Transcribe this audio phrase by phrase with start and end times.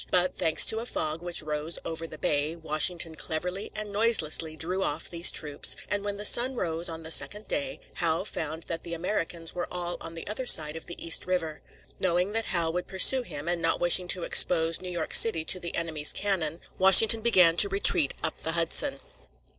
[0.09, 4.81] But, thanks to a fog which rose over the bay, Washington cleverly and noiselessly drew
[4.81, 8.81] off these troops, and when the sun rose on the second day, Howe found that
[8.81, 11.61] the Americans were all on the other side of the East River.
[11.99, 15.59] Knowing that Howe would pursue him, and not wishing to expose New York city to
[15.59, 19.01] the enemy's cannon, Washington began to retreat up the Hudson.